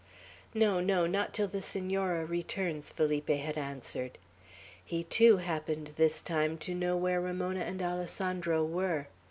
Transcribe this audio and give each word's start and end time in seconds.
"No, 0.55 0.79
no, 0.79 1.05
not 1.05 1.31
till 1.31 1.47
the 1.47 1.61
Senora 1.61 2.25
returns," 2.25 2.91
Felipe 2.91 3.29
had 3.29 3.55
answered. 3.55 4.17
He, 4.83 5.03
too, 5.03 5.37
happened 5.37 5.91
this 5.95 6.23
time 6.23 6.57
to 6.57 6.73
know 6.73 6.97
where 6.97 7.21
Ramona 7.21 7.59
and 7.59 7.83
Alessandro 7.83 8.63
were. 8.65 9.09